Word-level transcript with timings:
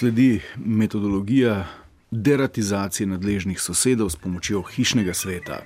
sledi 0.00 0.40
metodologija 0.56 1.66
deratizacije 2.10 3.06
nadležnih 3.06 3.60
sosedov 3.60 4.08
s 4.10 4.16
pomočjo 4.16 4.62
hišnega 4.62 5.14
sveta. 5.14 5.58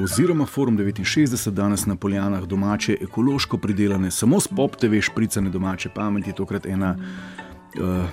Oziroma 0.00 0.46
Forum 0.46 0.78
69 0.78 1.50
danes 1.50 1.86
na 1.86 1.96
poljanah 1.96 2.44
domače, 2.44 2.96
ekološko 3.00 3.58
pridelane, 3.58 4.10
samo 4.10 4.40
s 4.40 4.48
pop 4.48 4.76
TV 4.76 5.00
špricane 5.00 5.50
domače 5.50 5.90
pameti, 5.94 6.32
tokrat 6.32 6.66
ena 6.66 6.96
uh, 6.96 8.08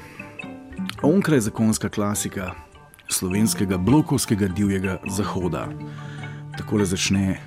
onkraj 1.02 1.40
zakonska 1.40 1.90
klasika 1.90 2.52
slovenskega 3.08 3.78
blokovskega 3.78 4.48
divjega 4.48 5.00
zahoda. 5.08 5.70
Tako 6.58 6.86
začne 6.86 7.40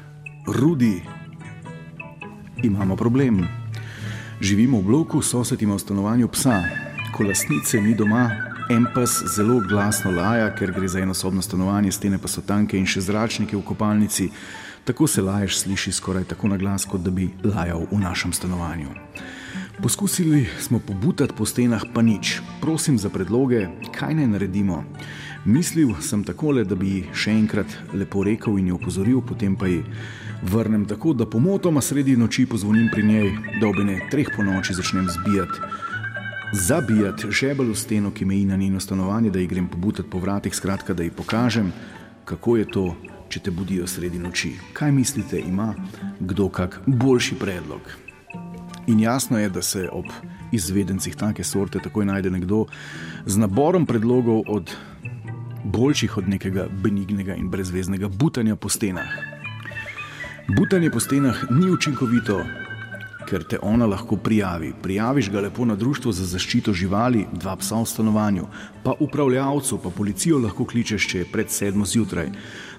Rudi, 0.47 1.03
imamo 2.63 2.97
problem. 2.97 3.58
Živimo 4.41 4.79
v 4.79 4.83
bloku, 4.83 5.23
sosed 5.23 5.63
ima 5.63 5.75
v 5.75 5.83
stanovanju 5.83 6.29
psa, 6.31 6.63
ko 7.11 7.27
lastnice 7.27 7.81
ni 7.83 7.95
doma, 7.95 8.31
en 8.71 8.87
pes 8.95 9.11
zelo 9.35 9.59
glasno 9.61 10.13
laja, 10.15 10.55
ker 10.55 10.71
gre 10.73 10.89
za 10.89 11.01
enosobno 11.03 11.43
stanovanje, 11.43 11.91
stene 11.93 12.23
pa 12.23 12.31
so 12.31 12.39
tanke 12.47 12.79
in 12.79 12.87
še 12.87 13.03
zračnike 13.03 13.57
v 13.59 13.65
kopalnici. 13.67 14.29
Tako 14.87 15.11
se 15.11 15.25
laješ 15.27 15.59
sliši 15.65 15.93
skoraj 15.93 16.29
tako 16.31 16.55
na 16.55 16.57
glas, 16.57 16.87
kot 16.87 17.03
da 17.03 17.11
bi 17.11 17.27
lajal 17.43 17.83
v 17.91 17.99
našem 17.99 18.33
stanovanju. 18.33 18.95
Poskusili 19.83 20.47
smo 20.61 20.79
pobutati 20.79 21.35
po 21.37 21.47
stenah, 21.47 21.83
pa 21.95 22.03
nič. 22.03 22.41
Prosim 22.61 22.99
za 22.99 23.09
predloge, 23.09 23.69
kaj 23.95 24.15
naj 24.15 24.27
naredimo. 24.27 24.85
Mislil 25.45 25.95
sem 26.03 26.25
takole, 26.25 26.65
da 26.65 26.75
bi 26.75 27.05
še 27.15 27.31
enkrat 27.31 27.77
lepo 27.95 28.25
rekel 28.27 28.59
in 28.59 28.73
jo 28.73 28.79
opozoril, 28.81 29.21
potem 29.23 29.55
pa 29.57 29.71
ji 29.71 29.85
vrnem 30.43 30.83
tako, 30.91 31.13
da 31.15 31.29
pomotoma 31.31 31.81
sredi 31.81 32.17
noči 32.17 32.47
pozvonim 32.47 32.89
pri 32.91 33.05
njej, 33.07 33.31
da 33.61 33.69
ob 33.69 33.79
ene 33.79 34.01
treh 34.11 34.27
po 34.35 34.43
noči 34.43 34.75
začnem 34.75 35.07
zbijati. 35.15 35.63
Zabijati 36.53 37.31
žebel 37.31 37.71
v 37.71 37.79
steno, 37.79 38.11
ki 38.11 38.25
meji 38.25 38.51
na 38.51 38.57
njeno 38.57 38.81
stanovanje, 38.81 39.31
da 39.31 39.39
ji 39.39 39.47
grem 39.47 39.71
pobutati 39.71 40.11
po 40.11 40.19
vratih, 40.19 40.55
skratka, 40.55 40.95
da 40.95 41.07
ji 41.07 41.15
pokažem, 41.15 41.71
kako 42.25 42.57
je 42.57 42.67
to, 42.67 42.85
če 43.29 43.47
te 43.47 43.55
budijo 43.55 43.87
sredi 43.87 44.19
noči. 44.19 44.57
Kaj 44.73 44.93
mislite, 44.93 45.39
ima 45.39 45.75
kdo 46.19 46.49
kak 46.49 46.81
boljši 46.87 47.39
predlog? 47.39 48.08
In 48.89 49.01
jasno 49.01 49.39
je, 49.39 49.49
da 49.49 49.63
se 49.63 49.89
ob 49.93 50.05
izvedencih 50.53 51.17
take 51.17 51.45
sorte 51.45 51.79
takoj 51.79 52.07
najde 52.09 52.31
nekdo 52.31 52.65
z 53.27 53.37
naborom 53.37 53.87
predlogov 53.87 54.43
od 54.49 54.73
boljših 55.65 56.17
od 56.17 56.29
nekega 56.29 56.65
benignega 56.73 57.35
in 57.35 57.51
brezveznega 57.51 58.09
butanja 58.09 58.57
po 58.57 58.69
stenah. 58.69 59.13
Butanje 60.57 60.91
po 60.91 61.01
stenah 61.01 61.37
ni 61.51 61.71
učinkovito, 61.71 62.45
ker 63.29 63.45
te 63.45 63.59
ona 63.63 63.87
lahko 63.87 64.17
prijavi. 64.17 64.73
Prijaviš 64.83 65.31
ga 65.31 65.41
lepo 65.41 65.65
na 65.65 65.77
društvo 65.77 66.13
za 66.13 66.25
zaščito 66.25 66.73
živali, 66.73 67.27
dva 67.33 67.57
psa 67.57 67.83
v 67.83 67.87
stanovanju, 67.87 68.47
pa 68.85 68.95
upravljavcu, 69.01 69.79
pa 69.83 69.91
policijo 69.91 70.39
lahko 70.39 70.65
kličeš, 70.65 71.09
če 71.09 71.19
je 71.19 71.29
pred 71.33 71.51
sedmo 71.51 71.87
zjutraj. 71.87 72.33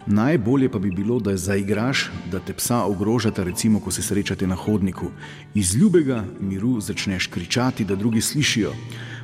Najbolje 0.08 0.70
pa 0.72 0.80
bi 0.80 0.92
bilo, 0.92 1.20
da 1.20 1.38
zaigraš, 1.38 2.08
da 2.31 2.39
te 2.39 2.53
psa 2.53 2.83
ogrožata, 2.89 3.44
recimo, 3.44 3.80
ko 3.80 3.92
se 3.92 4.02
srečate 4.02 4.47
na 4.47 4.55
hodniku. 4.55 5.11
Iz 5.53 5.75
ljubega 5.75 6.23
miru 6.39 6.80
začneš 6.81 7.27
kričati, 7.27 7.86
da 7.86 7.95
drugi 7.95 8.22
slišijo 8.22 8.73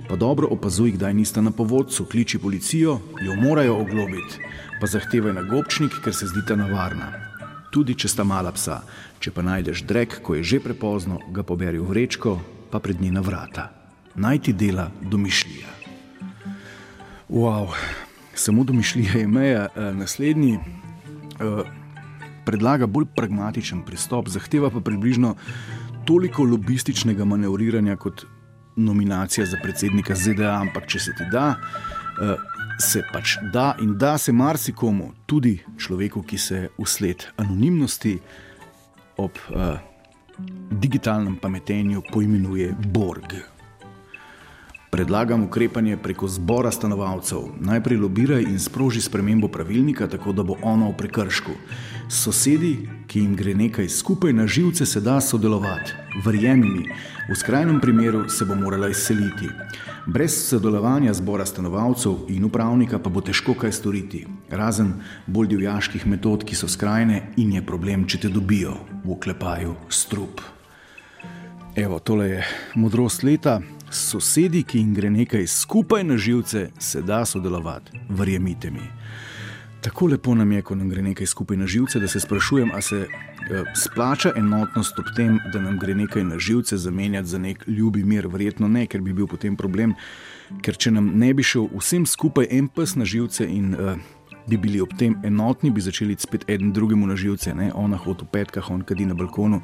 pa 0.08 0.16
dobro 0.16 0.48
opazuj, 0.52 0.92
kdaj 0.92 1.14
nista 1.14 1.42
na 1.42 1.52
povodcu, 1.52 2.06
kliči 2.06 2.40
policijo, 2.40 3.00
jo 3.22 3.36
morajo 3.36 3.78
oglobiti, 3.82 4.40
pa 4.82 4.88
zahtevaj 4.88 5.34
na 5.34 5.42
gobčnik, 5.42 5.98
ker 6.04 6.14
se 6.14 6.28
zdi 6.28 6.46
ta 6.48 6.56
navarna. 6.56 7.35
Tudi 7.76 7.92
če 8.00 8.08
sta 8.08 8.24
mala 8.24 8.54
psa, 8.56 8.78
če 9.20 9.34
pa 9.36 9.44
najdeš 9.44 9.82
drek, 9.84 10.22
ko 10.24 10.38
je 10.38 10.46
že 10.48 10.62
prepozno, 10.64 11.20
ga 11.36 11.44
poberi 11.44 11.76
v 11.76 11.90
vrečko, 11.92 12.38
pa 12.72 12.80
pred 12.80 13.02
njena 13.04 13.20
vrata. 13.20 13.68
Naj 14.16 14.48
ti 14.48 14.54
dela 14.56 14.88
domišljija. 15.04 15.74
Wow, 17.28 17.76
samo 18.32 18.64
domišljija 18.64 19.20
je 19.20 19.28
meja. 19.28 19.66
E, 19.76 19.92
naslednji 19.92 20.54
e, 20.56 20.62
predlaga 22.48 22.88
bolj 22.88 23.10
pragmatičen 23.12 23.84
pristop, 23.84 24.32
zahteva 24.32 24.72
pa 24.72 24.80
približno 24.80 25.36
toliko 26.08 26.48
lobističnega 26.48 27.28
manevriranja 27.28 28.00
kot 28.00 28.24
nominacija 28.76 29.46
za 29.52 29.60
predsednika 29.64 30.16
ZDA, 30.16 30.56
ampak 30.62 30.88
če 30.88 31.00
se 31.00 31.16
ti 31.18 31.28
da, 31.32 31.58
se 32.80 33.02
pač 33.14 33.38
da 33.54 33.76
in 33.82 33.98
da 33.98 34.18
se 34.18 34.32
marsikomu, 34.32 35.12
tudi 35.26 35.58
človeku, 35.78 36.24
ki 36.24 36.38
se 36.38 36.68
usled 36.78 37.26
anonimnosti 37.38 38.18
ob 39.18 39.38
uh, 39.50 39.78
digitalnem 40.72 41.36
pametenju 41.40 42.04
poimenuje 42.12 42.76
Borg. 42.94 43.55
Predlagam 44.96 45.44
ukrepanje 45.44 45.98
preko 45.98 46.28
zbora 46.28 46.72
stanovalcev. 46.72 47.40
Najprej 47.60 47.98
lobiraj 47.98 48.46
in 48.48 48.60
sproži 48.60 49.02
spremembo 49.02 49.48
pravilnika, 49.48 50.08
tako 50.08 50.32
da 50.32 50.44
bo 50.44 50.56
ono 50.64 50.88
v 50.90 50.96
prekršku. 50.98 51.52
Sosedi, 52.08 52.88
ki 53.08 53.20
jim 53.20 53.34
gre 53.36 53.56
nekaj 53.56 53.90
skupaj 53.90 54.34
na 54.34 54.48
živce, 54.48 54.86
se 54.86 55.02
da 55.02 55.18
sodelovati. 55.22 55.92
Verjemi 56.24 56.70
mi, 56.70 56.86
v 57.30 57.36
skrajnem 57.36 57.82
primeru 57.82 58.30
se 58.30 58.46
bo 58.46 58.56
morala 58.56 58.88
izseliti. 58.88 59.52
Brez 60.08 60.40
sodelovanja 60.48 61.14
zbora 61.14 61.46
stanovalcev 61.46 62.32
in 62.32 62.46
upravnika 62.46 63.00
pa 63.00 63.10
bo 63.10 63.20
težko 63.22 63.54
kaj 63.54 63.76
storiti, 63.76 64.26
razen 64.50 64.94
bolj 65.28 65.58
divjaških 65.58 66.08
metod, 66.08 66.48
ki 66.48 66.56
so 66.56 66.72
skrajne 66.72 67.34
in 67.36 67.52
je 67.60 67.66
problem, 67.66 68.08
če 68.08 68.24
te 68.24 68.32
dobijo 68.32 68.80
v 69.04 69.20
klepaju 69.20 69.76
strup. 69.90 70.40
Evo, 71.76 72.00
tole 72.00 72.30
je 72.30 72.44
modrost 72.80 73.24
leta 73.28 73.60
sosedi, 73.96 74.64
ki 74.64 74.78
jim 74.78 74.94
gre 74.94 75.10
nekaj 75.10 75.48
skupaj 75.48 76.04
na 76.04 76.18
živce, 76.18 76.70
se 76.80 77.02
da 77.02 77.26
sodelovati, 77.26 78.00
verjemite 78.10 78.72
mi. 78.72 78.86
Tako 79.86 80.08
lepo 80.08 80.36
nam 80.36 80.52
je, 80.52 80.62
ko 80.62 80.76
nam 80.76 80.90
gre 80.90 81.02
nekaj 81.02 81.28
skupaj 81.28 81.58
na 81.58 81.68
živce, 81.68 82.00
da 82.00 82.08
se 82.08 82.20
sprašujem, 82.20 82.72
ali 82.74 82.82
se 82.82 82.96
eh, 83.06 83.64
splača 83.76 84.32
enotnost 84.36 85.00
ob 85.00 85.06
tem, 85.16 85.40
da 85.54 85.62
nam 85.62 85.78
gre 85.80 85.96
nekaj 85.96 86.24
na 86.24 86.40
živce 86.40 86.78
zamenjati 86.78 87.28
za 87.28 87.38
nek 87.38 87.68
ljubi 87.68 88.04
mir. 88.04 88.28
Verjetno 88.28 88.68
ne, 88.68 88.88
ker 88.88 89.02
bi 89.02 89.14
bil 89.14 89.28
potem 89.28 89.56
problem, 89.56 89.94
ker 90.66 90.78
če 90.78 90.92
nam 90.92 91.12
ne 91.14 91.34
bi 91.34 91.44
šel 91.44 91.70
vsem 91.78 92.06
skupaj 92.10 92.48
en 92.50 92.68
pes 92.68 92.96
na 92.96 93.06
živce 93.06 93.46
in 93.46 93.74
eh, 93.74 94.02
bi 94.48 94.58
bili 94.58 94.82
ob 94.82 94.94
tem 94.98 95.16
enotni, 95.24 95.72
bi 95.72 95.82
začeli 95.82 96.16
spet 96.20 96.46
en 96.50 96.72
drugemu 96.74 97.08
na 97.08 97.16
živce, 97.16 97.54
ne? 97.56 97.72
ona 97.74 97.98
hod 97.98 98.22
v 98.22 98.30
petkah, 98.32 98.72
on 98.72 98.82
kadi 98.82 99.06
na 99.06 99.14
balkonu. 99.14 99.62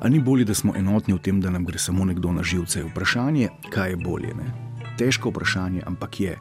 Ali 0.00 0.18
ni 0.18 0.20
bolje, 0.20 0.44
da 0.44 0.54
smo 0.54 0.74
enotni 0.76 1.14
v 1.14 1.22
tem, 1.22 1.40
da 1.40 1.50
nam 1.50 1.64
gre 1.64 1.78
samo 1.78 2.04
nekdo 2.04 2.32
na 2.32 2.42
živce? 2.42 2.84
Vprašanje, 2.90 3.48
kaj 3.72 3.90
je 3.90 3.96
bolje? 3.96 4.34
Ne? 4.34 4.52
Težko 4.98 5.30
vprašanje, 5.30 5.82
ampak 5.86 6.20
je. 6.20 6.36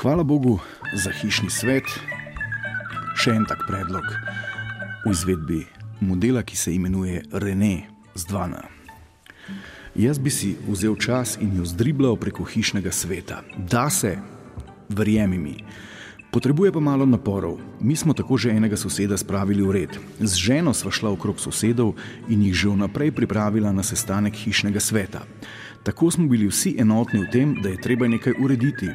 Hvala 0.00 0.24
Bogu 0.24 0.58
za 0.94 1.12
hišni 1.12 1.50
svet. 1.50 1.84
Še 3.20 3.36
en 3.36 3.44
tak 3.44 3.66
predlog 3.68 4.06
v 5.04 5.12
izvedbi 5.12 5.64
modela, 6.00 6.42
ki 6.42 6.56
se 6.56 6.72
imenuje 6.74 7.22
René 7.32 7.90
z 8.14 8.24
Dvana. 8.24 8.64
Jaz 9.94 10.18
bi 10.18 10.30
si 10.30 10.54
vzel 10.68 10.96
čas 10.96 11.36
in 11.40 11.56
jo 11.58 11.64
zdriblal 11.66 12.16
preko 12.16 12.46
hišnega 12.46 12.92
sveta. 12.94 13.42
Da 13.58 13.90
se, 13.90 14.16
verjemi 14.88 15.38
mi. 15.38 15.56
Potrebuje 16.30 16.70
pa 16.70 16.78
malo 16.78 17.02
naporov. 17.06 17.58
Mi 17.82 17.98
smo 17.98 18.14
tako 18.14 18.38
že 18.38 18.54
enega 18.54 18.78
soseda 18.78 19.18
spravili 19.18 19.66
v 19.66 19.70
red. 19.74 19.92
Z 20.22 20.38
ženo 20.38 20.70
sva 20.70 20.94
šla 20.94 21.10
okrog 21.10 21.42
sosedov 21.42 21.98
in 22.30 22.46
jih 22.46 22.54
že 22.54 22.70
vnaprej 22.70 23.10
pripravila 23.10 23.74
na 23.74 23.82
sestanek 23.82 24.38
hišnega 24.38 24.78
sveta. 24.78 25.26
Tako 25.82 26.10
smo 26.10 26.30
bili 26.30 26.46
vsi 26.46 26.78
enotni 26.78 27.26
v 27.26 27.30
tem, 27.34 27.48
da 27.58 27.74
je 27.74 27.82
treba 27.82 28.06
nekaj 28.06 28.38
urediti. 28.38 28.86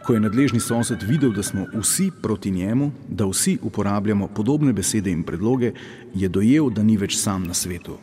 Ko 0.00 0.16
je 0.16 0.24
nadležni 0.24 0.64
sosed 0.64 1.04
videl, 1.04 1.36
da 1.36 1.44
smo 1.44 1.68
vsi 1.76 2.08
proti 2.22 2.50
njemu, 2.50 2.90
da 3.04 3.28
vsi 3.28 3.58
uporabljamo 3.62 4.32
podobne 4.32 4.72
besede 4.72 5.12
in 5.12 5.22
predloge, 5.22 5.76
je 6.14 6.28
dojel, 6.28 6.72
da 6.72 6.82
ni 6.82 6.96
več 6.96 7.20
sam 7.20 7.44
na 7.44 7.54
svetu. 7.54 8.00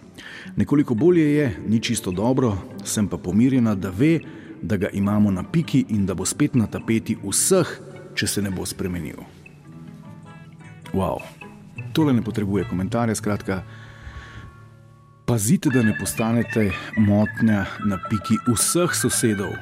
Nekoliko 0.55 0.93
bolje 0.93 1.25
je, 1.25 1.57
ni 1.67 1.81
čisto 1.81 2.11
dobro, 2.11 2.53
sem 2.85 3.07
pa 3.07 3.17
pomirjena, 3.17 3.75
da 3.75 3.89
ve, 3.89 4.19
da 4.61 4.77
ga 4.77 4.93
imamo 4.93 5.31
na 5.31 5.43
piki 5.43 5.85
in 5.89 6.05
da 6.05 6.13
bo 6.13 6.25
spet 6.25 6.55
na 6.55 6.67
tapeti 6.67 7.17
vseh 7.23 7.88
če 8.19 8.27
se 8.27 8.41
ne 8.43 8.51
bo 8.51 8.65
spremenil. 8.67 9.21
Wow. 10.91 11.21
Tole 11.95 12.11
ne 12.13 12.23
potrebuje 12.25 12.65
komentarja, 12.67 13.15
skratka, 13.15 13.61
pazite, 15.29 15.71
da 15.71 15.83
ne 15.85 15.93
postanete 15.95 16.71
motnja 16.97 17.63
na 17.87 17.99
piki 18.09 18.35
vseh 18.49 18.95
sosedov. 18.97 19.55